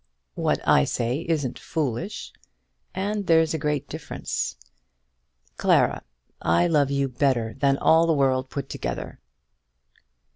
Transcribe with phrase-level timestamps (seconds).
[0.33, 2.33] "What I say isn't foolish;
[2.95, 4.55] and there's a great difference.
[5.57, 6.01] Clara,
[6.41, 9.19] I love you better than all the world put together."